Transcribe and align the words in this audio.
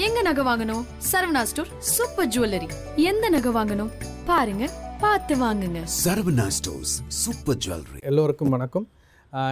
எங்க 0.00 0.18
நகை 0.26 0.42
வாங்கணும்? 0.48 0.84
Saravana 1.08 1.40
store 1.48 1.70
super 1.94 2.28
jewellery. 2.34 2.68
எந்த 3.10 3.24
நகை 3.34 3.50
வாங்கணும்? 3.56 3.90
பாருங்க 4.28 4.64
பார்த்து 5.02 5.34
வாங்குங்க. 5.42 5.80
Saravana 6.02 6.46
stores 6.56 6.94
super 7.22 7.58
jewellery. 7.64 8.00
எல்லோருக்கும் 8.10 8.52
வணக்கம். 8.54 8.86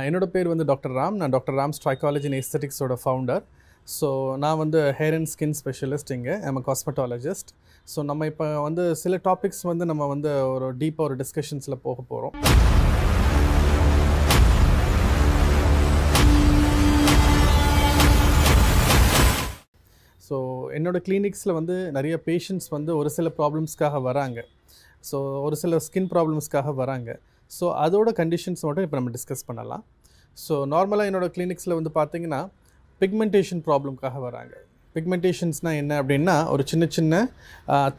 என்னோட 0.07 0.27
பேர் 0.35 0.51
வந்து 0.53 0.67
டாக்டர் 0.71 0.95
ராம். 0.99 1.17
நான் 1.21 1.35
டாக்டர் 1.37 1.57
ராம் 1.61 1.75
ஸ்ட்ரைக்காலஜி 1.79 2.29
அண்ட் 2.31 2.41
எஸ்தட்டிக்ஸோட 2.43 2.97
ஃபவுண்டர் 3.03 3.43
ஸோ 3.97 4.09
நான் 4.45 4.61
வந்து 4.63 4.81
ஹேர் 5.01 5.17
அண்ட் 5.19 5.31
ஸ்கின் 5.35 5.57
ஸ்பெஷலிஸ்ட் 5.61 6.13
இங்கே. 6.17 6.37
ஐம் 6.49 6.63
காஸ்மெட்டாலஜிஸ்ட் 6.71 7.53
ஸோ 7.95 8.03
நம்ம 8.11 8.27
இப்போ 8.33 8.49
வந்து 8.69 8.85
சில 9.03 9.21
டாபிக்ஸ் 9.29 9.65
வந்து 9.73 9.87
நம்ம 9.93 10.07
வந்து 10.15 10.33
ஒரு 10.55 10.69
டீப்பாக 10.83 11.09
ஒரு 11.09 11.17
டிஸ்கஷன்ஸில் 11.23 11.83
போக 11.89 11.99
போகிறோம் 12.13 12.35
என்னோடய 20.81 21.05
கிளினிக்ஸில் 21.09 21.57
வந்து 21.61 21.77
நிறைய 21.99 22.17
பேஷண்ட்ஸ் 22.29 22.71
வந்து 22.77 22.93
ஒரு 23.01 23.11
சில 23.19 23.29
ப்ராப்ளம்ஸ்க்காக 23.41 24.03
வராங்க. 24.09 24.39
ஸோ 25.11 25.19
ஒரு 25.47 25.57
சில 25.63 25.77
ஸ்கின் 25.87 26.11
ப்ராப்ளம்ஸ்க்காக 26.15 26.75
வராங்க. 26.83 27.11
ஸோ 27.51 27.67
அதோட 27.85 28.09
கண்டிஷன்ஸ் 28.21 28.65
மட்டும் 28.67 28.87
இப்போ 28.87 28.97
நம்ம 28.99 29.13
டிஸ்கஸ் 29.19 29.47
பண்ணலாம். 29.51 29.85
ஸோ 30.37 30.57
நார்மலாக 30.73 31.11
என்னோடய 31.11 31.33
கிளினிக்ஸில் 31.37 31.79
வந்து 31.79 31.93
பார்த்தீங்கன்னா 32.01 32.41
பிக்மெண்டேஷன் 33.01 33.63
ப்ராப்ளம்க்காக 33.69 34.19
வராங்க. 34.27 34.55
பிக்மெண்டேஷன்ஸ்னால் 34.97 35.79
என்ன 35.81 35.93
அப்படின்னா 36.03 36.35
ஒரு 36.53 36.63
சின்ன 36.71 36.85
சின்ன 36.97 37.15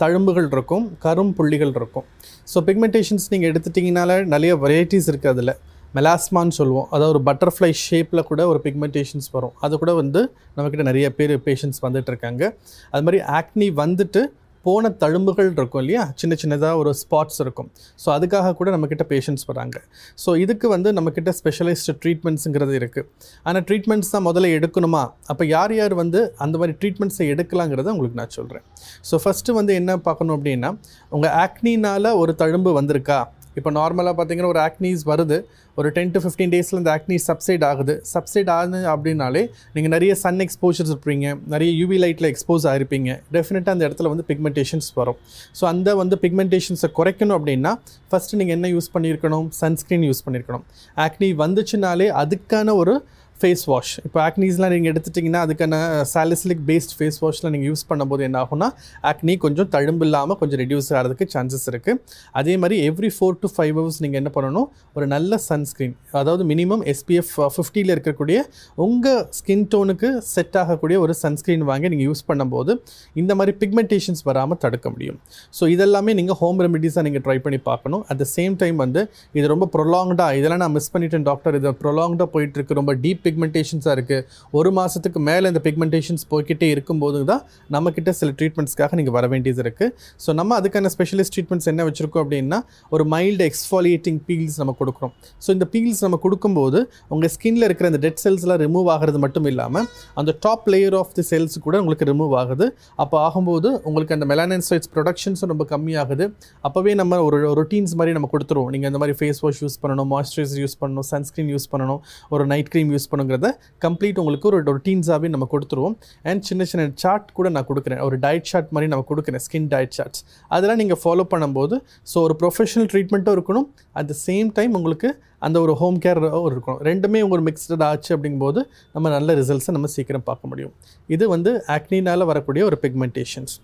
தழும்புகள் 0.02 0.48
இருக்கும் 0.54 0.86
கரும் 1.06 1.34
புள்ளிகள் 1.38 1.74
இருக்கும். 1.80 2.08
ஸோ 2.52 2.58
பிக்மெண்டேஷன்ஸ் 2.70 3.28
நீங்கள் 3.34 3.50
எடுத்துட்டிங்கனால 3.52 4.18
நிறைய 4.34 4.54
வெரைட்டிஸ் 4.64 5.08
இருக்குது 5.12 5.34
அதில். 5.36 5.54
மெலாஸ்மான்னு 5.98 6.58
சொல்லுவோம். 6.60 6.88
அதாவது 6.94 7.14
ஒரு 7.16 7.24
பட்டர்ஃப்ளை 7.30 7.72
ஷேப்பில் 7.86 8.28
கூட 8.32 8.42
ஒரு 8.52 8.62
பிக்மெண்டேஷன்ஸ் 8.66 9.30
வரும். 9.38 9.56
அது 9.66 9.80
கூட 9.82 9.94
வந்து 10.02 10.22
நம்மக்கிட்ட 10.58 10.86
நிறைய 10.92 11.08
பேர் 11.18 11.34
பேஷண்ட்ஸ் 11.48 11.82
வந்துட்டு 11.88 12.12
இருக்காங்க 12.14 12.44
அது 12.94 13.04
மாதிரி 13.08 13.22
ஆக்னி 13.40 13.70
வந்துட்டு 13.84 14.22
போன 14.66 14.90
தழும்புகள் 15.02 15.48
இருக்கும் 15.58 15.82
இல்லையா? 15.84 16.02
சின்ன 16.22 16.34
சின்னதாக 16.42 16.82
ஒரு 16.82 16.92
ஸ்பாட்ஸ் 17.00 17.40
இருக்கும். 17.44 17.70
ஸோ 18.02 18.08
அதுக்காக 18.16 18.52
கூட 18.60 18.70
நம்மக்கிட்ட 18.74 19.06
பேஷண்ட்ஸ் 19.14 19.46
வராங்க. 19.52 19.78
ஸோ 20.24 20.30
இதுக்கு 20.44 20.68
வந்து 20.74 20.90
நம்மக்கிட்ட 20.98 21.32
ஸ்பெஷலைஸ்டு 21.40 21.96
ட்ரீட்மெண்ட்ஸுங்கிறது 22.04 22.76
இருக்குது 22.82 23.08
ஆனால் 23.48 23.66
ட்ரீட்மெண்ட்ஸ் 23.70 24.14
தான் 24.16 24.26
முதல்ல 24.30 24.52
எடுக்கணுமா? 24.58 25.04
அப்போ 25.34 25.46
யார் 25.56 25.74
யார் 25.80 25.96
வந்து 26.02 26.22
அந்த 26.46 26.56
மாதிரி 26.62 26.76
ட்ரீட்மெண்ட்ஸை 26.82 27.28
எடுக்கலாங்கிறத 27.36 27.94
உங்களுக்கு 27.96 28.20
நான் 28.22 28.36
சொல்கிறேன் 28.40 28.66
ஸோ 29.10 29.18
ஃபஸ்ட்டு 29.24 29.58
வந்து 29.60 29.74
என்ன 29.82 29.98
பார்க்கணும் 30.08 30.38
அப்படின்னா 30.38 30.72
உங்கள் 31.18 31.36
ஆக்னினால் 31.46 32.18
ஒரு 32.24 32.34
தழும்பு 32.44 32.74
வந்திருக்கா? 32.80 33.20
இப்போ 33.60 33.70
நார்மலாக 33.78 34.14
பார்த்தீங்கன்னா 34.18 34.52
ஒரு 34.54 34.62
ஆக்னீஸ் 34.68 35.02
வருது. 35.12 35.38
ஒரு 35.80 35.90
டென் 35.96 36.12
டு 36.14 36.20
ஃபிஃப்டீன் 36.24 36.52
டேஸில் 36.54 36.80
இந்த 36.82 36.92
ஆக்னீஸ் 36.98 37.26
சப்சைட் 37.32 37.64
ஆகுது. 37.70 37.94
சப்சைட் 38.14 38.50
ஆகுது 38.56 38.80
அப்படின்னாலே 38.94 39.44
நீங்கள் 39.76 39.94
நிறைய 39.96 40.12
சன் 40.24 40.42
எக்ஸ்போஷர்ஸ் 40.46 40.92
இருப்பீங்க. 40.94 41.28
நிறைய 41.54 41.72
யூவி 41.82 41.98
லைட்டில் 42.04 42.30
எக்ஸ்போஸ் 42.32 42.66
ஆகிருப்பீங்க 42.72 43.10
டெஃபினட்டாக 43.38 43.76
அந்த 43.76 43.86
இடத்துல 43.90 44.12
வந்து 44.14 44.26
பிக்மெண்டேஷன்ஸ் 44.32 44.90
வரும். 45.00 45.20
ஸோ 45.60 45.66
அந்த 45.74 45.96
வந்து 46.02 46.18
பிக்மெண்டேஷன்ஸை 46.26 46.90
குறைக்கணும் 47.00 47.38
அப்படின்னா 47.40 47.74
ஃபஸ்ட்டு 48.12 48.40
நீங்கள் 48.42 48.58
என்ன 48.60 48.70
யூஸ் 48.76 48.92
பண்ணியிருக்கணும்? 48.98 49.48
சன்ஸ்க்ரீன் 49.62 50.06
யூஸ் 50.10 50.24
பண்ணியிருக்கணும். 50.28 50.66
ஆக்னி 51.08 51.30
வந்துச்சுனாலே 51.44 52.10
அதுக்கான 52.24 52.76
ஒரு 52.84 52.96
ஃபேஸ் 53.42 53.64
வாஷ் 53.72 53.94
இப்போ 54.06 54.20
ஆக்னீஸ்லாம் 54.28 54.74
நீங்கள் 54.76 54.92
எடுத்துட்டிங்கன்னா 54.94 55.42
அதுக்கான 55.46 55.76
சாலிசிலிக் 56.14 56.64
பேஸ்ட் 56.70 56.94
ஃபேஸ் 56.98 57.20
வாஷில் 57.24 57.50
நீங்கள் 57.54 57.70
யூஸ் 57.72 57.84
பண்ணும்போது 57.92 58.26
என்ன 58.28 58.40
ஆகும்னா 58.44 58.70
ஆக்னி 59.12 59.36
கொஞ்சம் 59.46 59.70
தழும்பு 59.76 60.06
இல்லாமல் 60.08 60.40
கொஞ்சம் 60.42 60.62
ரெடியூஸ் 60.64 60.90
ஆகிறதுக்கு 60.96 61.28
சான்சஸ் 61.36 61.68
இருக்குது 61.74 62.00
அதே 62.42 62.56
மாதிரி 62.64 62.78
every 62.90 63.12
four 63.18 63.40
to 63.44 63.50
five 63.56 63.74
hours 63.80 64.00
நீங்கள் 64.06 64.22
என்ன 64.22 64.32
பண்ணணும் 64.38 64.68
ஒரு 64.98 65.08
நல்ல 65.16 65.40
சன்ஸ்க்ரீன் 65.50 65.96
அதாவது 66.22 66.46
மினிமம் 66.52 66.84
எஸ்பிஎஃப் 66.94 67.34
ஃபிஃப்டியில் 67.56 67.94
இருக்கக்கூடிய 67.96 68.38
உங்கள் 68.86 69.22
ஸ்கின் 69.40 69.66
டோனுக்கு 69.74 70.10
செட் 70.34 70.58
ஆகக்கூடிய 70.62 71.00
ஒரு 71.06 71.14
சன்ஸ்க்ரீன் 71.24 71.66
வாங்கி 71.70 71.90
நீங்கள் 71.94 72.08
யூஸ் 72.10 72.24
பண்ணும்போது 72.30 72.72
இந்த 73.16 73.32
மாதிரி 73.40 73.54
பிக்மெண்டேஷன்ஸ் 73.62 74.24
வராமல் 74.30 74.60
தடுக்க 74.64 74.88
முடியும். 74.94 75.18
ஸோ 75.58 75.64
இதெல்லாமே 75.76 76.12
நீங்கள் 76.20 76.38
ஹோம் 76.42 76.60
ரெமெடிஸாக 76.66 77.04
நீங்கள் 77.08 77.24
ட்ரை 77.26 77.38
பண்ணி 77.46 77.60
பார்க்கணும். 77.70 78.04
அட் 78.12 78.22
த 78.22 78.26
சேம் 78.36 78.56
டைம் 78.62 78.78
வந்து 78.84 79.02
இது 79.38 79.46
ரொம்ப 79.54 79.66
ப்ரொலாங்டாக 79.76 80.38
இதெல்லாம் 80.40 80.62
நான் 80.64 80.76
மிஸ் 80.78 80.92
பண்ணிட்டேன் 80.94 81.26
டாக்டர் 81.30 81.58
இது 81.60 81.74
ப்ரொலாங்டாக 81.84 82.28
போயிட்டுருக்கு 82.36 82.80
ரொம்ப 82.80 82.94
டீப் 83.04 83.22
பிக்மெண்டேஷன்ஸாக 83.32 83.96
இருக்குது 83.98 84.24
ஒரு 84.60 84.72
மாதத்துக்கு 84.78 85.20
மேலே 85.30 85.46
இந்த 85.54 85.64
பிக்மெண்டேஷன்ஸ் 85.68 86.24
போய்கிட்டே 86.32 86.70
இருக்கும்போது 86.76 87.20
தான் 87.32 87.44
நம்மக்கிட்ட 87.76 88.14
சில 88.20 88.30
ட்ரீட்மெண்ட்ஸ்க்காக 88.40 88.96
நீங்கள் 89.00 89.16
வர 89.18 89.26
வேண்டியது 89.34 89.62
இருக்குது 89.66 89.94
ஸோ 90.24 90.30
நம்ம 90.40 90.60
அதுக்கான 90.60 90.92
ஸ்பெஷலிஸ்ட் 90.96 91.34
ட்ரீட்மெண்ட்ஸ் 91.36 91.70
என்ன 91.72 91.84
வச்சுருக்கோம் 91.88 92.24
அப்படின்னா 92.26 92.60
ஒரு 92.96 93.04
மைல்டு 93.14 93.46
எக்ஸ்ஃபாலியேட்டிங் 93.50 94.20
பீல்ஸ் 94.28 94.58
நம்ம 94.62 94.76
கொடுக்குறோம். 94.82 95.14
ஸோ 95.46 95.50
இந்த 95.56 95.66
பீல்ஸ் 95.74 96.02
நம்ம 96.06 96.20
கொடுக்கும்போது 96.26 96.80
உங்கள் 97.16 97.32
ஸ்கின்ல 97.36 97.64
இருக்கிற 97.70 97.88
அந்த 97.92 98.02
டெட் 98.06 98.22
செல்ஸ்லாம் 98.26 98.62
ரிமூவ் 98.66 98.90
ஆகிறது 98.96 99.20
மட்டும் 99.26 99.48
இல்லாமல் 99.52 99.86
அந்த 100.22 100.32
top 100.46 100.68
layer 100.74 100.98
of 101.02 101.14
the 101.18 101.26
cells 101.32 101.58
கூட 101.66 101.76
உங்களுக்கு 101.84 102.08
ரிமூவ் 102.12 102.34
ஆகுது. 102.42 102.68
அப்போ 103.04 103.18
ஆகும்போது 103.28 103.70
உங்களுக்கு 103.90 104.16
அந்த 104.18 104.26
மெலானன்சைட்ஸ் 104.34 104.90
ப்ரொடக்ஷன்ஸும் 104.96 105.52
ரொம்ப 105.54 105.66
கம்மியாகுது. 105.74 106.28
அப்போவே 106.68 106.94
நம்ம 107.02 107.20
ஒரு 107.28 107.40
ரொட்டீன்ஸ் 107.62 107.96
மாதிரி 108.00 108.16
நம்ம 108.18 108.30
கொடுத்துருவோம். 108.34 108.72
நீங்கள் 108.76 108.92
இந்த 108.92 109.02
மாதிரி 109.04 109.16
ஃபேஸ் 109.20 109.42
வாஷ் 109.46 109.62
யூஸ் 109.66 109.78
பண்ணணும் 109.84 110.10
மாய்ஸ்சரைசர் 110.14 110.62
யூஸ் 110.64 110.78
பண்ணணும் 110.82 111.08
சன்ஸ்க்ரீன் 111.14 111.52
யூஸ் 111.56 111.68
பண்ணணும் 111.74 112.02
ஒரு 112.36 112.44
நைட் 112.52 112.70
க்ரீம் 112.74 112.92
யூஸ் 112.96 113.08
பண்ணணுங்கிறத 113.22 113.50
கம்ப்ளீட் 113.86 114.20
உங்களுக்கு 114.22 114.48
ஒரு 114.52 114.60
ரொட்டீன்ஸாகவே 114.70 115.28
நம்ம 115.34 115.48
கொடுத்துருவோம். 115.54 115.96
அண்ட் 116.30 116.42
சின்ன 116.50 116.64
சின்ன 116.72 116.86
சார்ட் 117.04 117.30
கூட 117.38 117.48
நான் 117.56 117.68
கொடுக்குறேன். 117.72 118.02
ஒரு 118.08 118.18
டயட் 118.26 118.48
சார்ட் 118.52 118.72
மாதிரி 118.76 118.90
நம்ம 118.94 119.06
கொடுக்குறேன் 119.12 119.44
ஸ்கின் 119.48 119.70
டயட் 119.74 119.96
சார்ட்ஸ் 119.98 120.22
அதெல்லாம் 120.56 120.82
நீங்கள் 120.84 121.02
ஃபாலோ 121.04 121.26
பண்ணும்போது 121.34 121.78
ஸோ 122.14 122.18
ஒரு 122.28 122.36
ப்ரொஃபஷனல் 122.44 122.90
ட்ரீட்மெண்ட்டும் 122.94 123.36
இருக்கணும். 123.38 123.68
அட் 124.00 124.10
த 124.12 124.16
சேம் 124.28 124.50
டைம் 124.60 124.76
உங்களுக்கு 124.82 125.12
அந்த 125.48 125.58
ஒரு 125.66 125.74
ஹோம் 125.82 126.00
கேர் 126.06 126.20
இருக்கணும். 126.52 126.82
ரெண்டுமே 126.90 127.22
உங்களுக்கு 127.26 127.48
மிக்ஸ்டு 127.50 127.84
ஆச்சு 127.92 128.12
அப்படிங்கும்போது 128.16 128.62
நம்ம 128.96 129.10
நல்ல 129.18 129.36
ரிசல்ட்ஸை 129.42 129.74
நம்ம 129.78 129.90
சீக்கிரம் 129.98 130.28
பார்க்க 130.30 130.52
முடியும். 130.54 130.74
இது 131.16 131.28
வந்து 131.36 131.54
ஆக்னினால் 131.78 132.30
வரக்கூடிய 132.32 132.64
ஒரு 132.72 132.80
பிக்மெண்டேஷன்ஸ் 132.86 133.56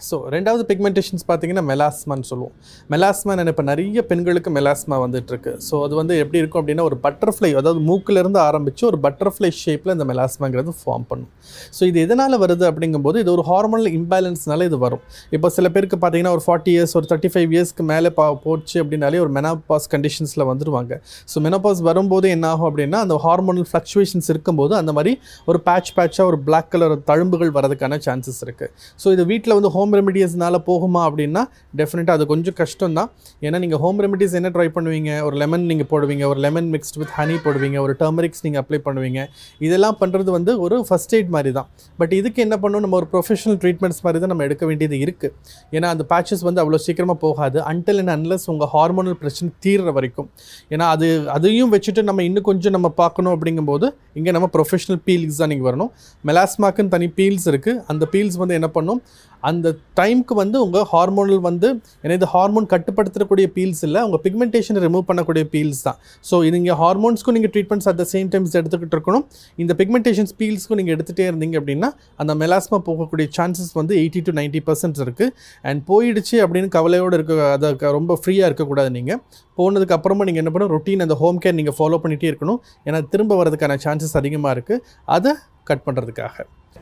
ஸோ 0.00 0.16
ரெண்டாவது 0.34 0.62
பிக்மெண்டேஷன்ஸ் 0.68 1.24
பார்த்தீங்கன்னா 1.28 1.64
மெலாஸ்மான்னு 1.70 2.26
சொல்லுவோம். 2.30 2.54
மெலாஸ்மா 2.92 3.32
இப்போ 3.52 3.64
நிறைய 3.70 4.00
பெண்களுக்கு 4.10 4.50
மெலாஸ்மா 4.56 4.96
வந்துட்டுருக்கு. 5.02 5.52
ஸோ 5.66 5.74
அது 5.84 5.94
வந்து 6.00 6.14
எப்படி 6.22 6.38
இருக்கும் 6.42 6.60
அப்படின்னா 6.62 6.84
ஒரு 6.90 6.96
பட்டர்ஃப்ளை 7.06 7.50
அதாவது 7.60 7.80
மூக்கிலேருந்து 7.88 8.40
ஆரம்பித்து 8.48 8.82
ஒரு 8.90 8.98
பட்டர்ஃப்ளை 9.06 9.50
ஷேப்பில் 9.62 9.92
இந்த 9.96 10.06
மெலாஸ்மாங்கிறது 10.10 10.72
ஃபார்ம் 10.80 11.04
பண்ணும். 11.10 11.30
ஸோ 11.76 11.82
இது 11.90 12.00
எதனால் 12.06 12.38
வருது 12.44 12.64
அப்படிங்கும்போது 12.70 13.20
இது 13.24 13.30
ஒரு 13.36 13.44
ஹார்மோனல் 13.50 13.90
இம்பேலன்ஸ்னால 14.00 14.66
இது 14.70 14.78
வரும். 14.86 15.02
இப்போ 15.36 15.50
சில 15.56 15.68
பேருக்கு 15.74 15.98
பார்த்தீங்கன்னா 16.04 16.34
ஒரு 16.38 16.44
ஃபார்ட்டி 16.46 16.72
இயர்ஸ் 16.74 16.94
ஒரு 17.00 17.08
தேர்ட்டி 17.12 17.30
ஃபைவ் 17.34 17.52
இயர்ஸ்க்கு 17.56 17.86
மேலே 17.92 18.10
பா 18.18 18.26
போச்சு 18.46 18.76
அப்படின்னாலே 18.82 19.20
ஒரு 19.26 19.32
மெனாபாஸ் 19.38 19.88
கண்டிஷன்ஸில் 19.94 20.46
வந்துடுவாங்க 20.50 20.92
ஸோ 21.34 21.44
மெனோபாஸ் 21.46 21.82
வரும்போது 21.90 22.28
என்ன 22.36 22.48
ஆகும் 22.54 22.68
அப்படின்னா 22.70 23.00
அந்த 23.06 23.16
ஹார்மோனல் 23.26 23.68
ஃப்ளக்சுவேஷன்ஸ் 23.70 24.30
இருக்கும்போது 24.34 24.74
அந்த 24.80 24.94
மாதிரி 24.98 25.14
ஒரு 25.46 25.60
பேட்ச் 25.68 25.92
பேட்சாக 26.00 26.26
ஒரு 26.32 26.40
பிளாக் 26.48 26.70
கலர் 26.74 26.96
தழும்புகள் 27.12 27.54
வரதுக்கான 27.58 28.00
சான்சஸ் 28.08 28.42
இருக்குது 28.48 28.70
ஸோ 29.04 29.12
இது 29.16 29.22
வீட்டில் 29.32 29.56
வந்து 29.58 29.72
ஹோம் 29.74 29.81
ஹோம் 29.82 29.94
ரெமெடிஸ்னால 29.98 30.56
போகுமா 30.70 31.00
அப்படின்னா 31.10 31.44
டெஃபினட்டாக 31.78 32.16
அது 32.18 32.24
கொஞ்சம் 32.32 32.56
கஷ்டம் 32.62 32.94
தான் 32.98 33.08
ஏன்னா 33.46 33.58
நீங்கள் 33.62 33.80
ஹோம் 33.84 34.00
ரெமிடிஸ் 34.04 34.34
என்ன 34.38 34.48
ட்ரை 34.56 34.66
பண்ணுவீங்க? 34.76 35.10
ஒரு 35.26 35.36
லெமன் 35.42 35.64
நீங்கள் 35.70 35.88
போடுவீங்க 35.92 36.24
ஒரு 36.32 36.40
லெமன் 36.44 36.68
மிக்ஸ்ட் 36.74 36.98
வித் 37.00 37.12
ஹனி 37.18 37.36
போடுவீங்க 37.46 37.78
ஒரு 37.84 37.94
டர்மரிக்ஸ் 38.00 38.42
நீங்கள் 38.46 38.62
அப்ளை 38.62 38.78
பண்ணுவீங்க. 38.86 39.20
இதெல்லாம் 39.66 39.96
பண்ணுறது 40.02 40.30
வந்து 40.36 40.52
ஒரு 40.64 40.76
ஃபஸ்ட் 40.88 41.14
எய்ட் 41.18 41.30
மாதிரி 41.36 41.52
தான் 41.58 41.68
பட் 42.00 42.12
இதுக்கு 42.18 42.40
என்ன 42.46 42.56
பண்ணணும்? 42.64 42.84
நம்ம 42.86 42.96
ஒரு 43.00 43.08
ப்ரொஃபஷனல் 43.14 43.58
ட்ரீட்மெண்ட்ஸ் 43.64 44.00
மாதிரி 44.06 44.20
தான் 44.24 44.32
நம்ம 44.34 44.44
எடுக்க 44.48 44.66
வேண்டியது 44.70 44.98
இருக்குது 45.06 45.34
ஏன்னா 45.76 45.88
அந்த 45.94 46.06
பேச்சஸ் 46.12 46.44
வந்து 46.48 46.62
அவ்வளோ 46.64 46.80
சீக்கிரமாக 46.86 47.18
போகாது. 47.26 47.58
அன்டில் 47.72 48.00
அண்ட் 48.02 48.14
அன்லஸ் 48.16 48.46
உங்கள் 48.54 48.70
ஹார்மோனல் 48.74 49.18
பிரச்சனை 49.24 49.50
தீர்ற 49.66 49.90
வரைக்கும். 49.98 50.30
ஏன்னா 50.74 50.88
அது 50.96 51.08
அதையும் 51.36 51.72
வச்சுட்டு 51.74 52.04
நம்ம 52.10 52.22
இன்னும் 52.30 52.48
கொஞ்சம் 52.50 52.76
நம்ம 52.78 52.90
பார்க்கணும் 53.02 53.34
அப்படிங்கும்போது 53.36 53.88
இங்கே 54.20 54.32
நம்ம 54.38 54.50
ப்ரொஃபஷனல் 54.56 55.02
பீல்ஸ் 55.08 55.42
தான் 55.42 55.52
நீங்கள் 55.54 55.70
வரணும். 55.70 55.92
மெலாஸ்மாக்குன்னு 56.30 56.94
தனி 56.96 57.10
பீல்ஸ் 57.20 57.48
இருக்குது 57.52 57.80
அந்த 57.92 58.04
பீல்ஸ் 58.14 58.40
வந்து 58.44 58.56
என்ன 58.60 58.70
பண்ணும்? 58.78 59.02
அந்த 59.48 59.68
டைம்க்கு 59.96 60.34
வந்து 60.34 60.56
உங்கள் 60.62 60.86
ஹார்மோனல் 60.92 61.40
வந்து 61.40 61.68
ஏன்னா 62.04 62.12
இது 62.12 62.26
ஹார்மோன் 62.26 62.66
கட்டுப்படுத்தக்கூடிய 62.72 63.46
பீல்ஸ் 63.56 63.82
இல்லை 63.82 64.02
உங்கள் 64.02 64.22
பிக்மெண்டேஷனை 64.24 64.80
ரிமூவ் 64.84 65.04
பண்ணக்கூடிய 65.08 65.44
பீல்ஸ் 65.54 65.82
தான். 65.82 65.98
ஸோ 66.24 66.44
இது 66.46 66.56
இங்கே 66.56 66.76
ஹார்மோன்ஸ்க்கும் 66.82 67.36
நீங்கள் 67.36 67.52
treatments 67.54 67.88
at 67.90 67.96
the 67.96 68.06
same 68.12 68.28
times 68.28 68.56
எடுத்துக்கிட்டு 68.60 68.96
இருக்கணும். 68.98 69.24
இந்த 69.58 69.74
பிக்மெண்டேஷன்ஸ் 69.80 70.34
பீல்ஸ்க்கும் 70.40 70.80
நீங்கள் 70.80 70.96
எடுத்துகிட்டே 70.96 71.26
இருந்தீங்க 71.30 71.60
அப்படின்னா 71.60 71.90
அந்த 72.16 72.34
மெலாஸ்மா 72.34 72.80
போகக்கூடிய 72.88 73.28
சான்சஸ் 73.38 73.72
வந்து 73.72 73.94
எயிட்டி 73.96 74.22
டு 74.22 74.32
நைன்ட்டி 74.32 74.62
பர்சன்ட் 74.66 75.02
இருக்குது 75.06 75.34
அண்ட் 75.64 75.82
போயிடுச்சு 75.86 76.36
அப்படின்னு 76.46 76.68
கவலையோடு 76.68 77.16
இருக்க 77.16 77.48
அதை 77.52 77.76
க- 77.76 77.92
ரொம்ப 77.92 78.18
ஃப்ரீயாக 78.22 78.50
இருக்கக்கூடாது 78.50 78.90
நீங்கள் 78.90 79.20
போனதுக்கு 79.58 79.96
அப்புறமா 79.98 80.24
நீங்கள் 80.24 80.44
என்ன 80.44 80.52
பண்ணணும் 80.54 80.74
ரொட்டீன் 80.76 81.00
அந்த 81.00 81.14
ஹோம் 81.14 81.40
கேர் 81.44 81.54
நீங்கள் 81.54 81.78
ஃபாலோ 81.78 82.00
பண்ணிகிட்டே 82.02 82.30
இருக்கணும். 82.32 82.58
ஏன்னா 82.86 83.00
திரும்ப 83.14 83.42
வரதுக்கான 83.42 83.78
சான்சஸ் 83.86 84.16
அதிகமாக 84.16 84.54
இருக்குது 84.56 84.82
அதை 85.08 85.32
கட் 85.64 85.86
பண்ணுறதுக்காக 85.86 86.36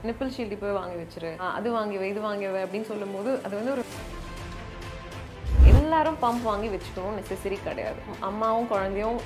நிப்பிள் 0.09 0.33
ஷீல்டு 0.37 0.57
போய் 0.61 0.79
வாங்கி 0.79 0.97
வச்சிரு. 1.03 1.31
அது 1.59 1.69
வாங்கி 1.77 1.97
வை 2.01 2.09
இது 2.09 2.21
வாங்கி 2.29 2.47
வை 2.55 2.63
அப்படின்னு 2.65 2.89
சொல்லும்போது 2.93 3.31
அது 3.45 3.55
வந்து 3.59 3.73
ஒரு 3.77 3.85
எல்லாரும் 5.71 6.19
பம்ப் 6.23 6.45
வாங்கி 6.49 6.69
வச்சுக்கணும் 6.73 7.17
நெசசரி 7.19 7.57
கிடையாது. 7.65 8.01
அம்மாவும் 8.29 8.69
குழந்தையும் 8.73 9.19